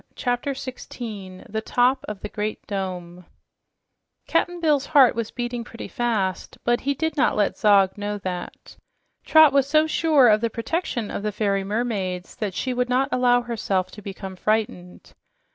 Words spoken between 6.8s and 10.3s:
he did not let Zog know that. Trot was so sure